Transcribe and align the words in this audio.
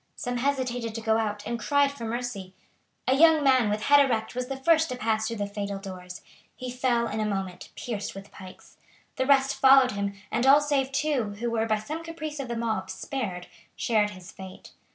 Some 0.15 0.37
hesitated 0.37 0.95
to 0.95 1.01
go 1.01 1.19
out, 1.19 1.45
and 1.45 1.59
cried 1.59 1.91
for 1.91 2.05
mercy. 2.05 2.55
A 3.07 3.15
young 3.15 3.43
man 3.43 3.69
with 3.69 3.83
head 3.83 4.03
erect 4.03 4.33
was 4.33 4.47
the 4.47 4.57
first 4.57 4.89
to 4.89 4.95
pass 4.95 5.27
through 5.27 5.37
the 5.37 5.45
fatal 5.45 5.77
doors. 5.77 6.23
He 6.55 6.71
fell 6.71 7.07
in 7.07 7.19
a 7.19 7.23
moment, 7.25 7.69
pierced 7.75 8.15
with 8.15 8.31
pikes. 8.31 8.77
The 9.17 9.27
rest 9.27 9.53
followed 9.53 9.91
him, 9.91 10.15
and 10.31 10.47
all 10.47 10.59
save 10.59 10.91
two, 10.91 11.33
who 11.35 11.51
were, 11.51 11.67
by 11.67 11.77
some 11.77 12.03
caprice 12.03 12.39
of 12.39 12.47
the 12.47 12.57
mob, 12.57 12.89
spared, 12.89 13.45
shared 13.75 14.09
his 14.09 14.31
fate. 14.31 14.71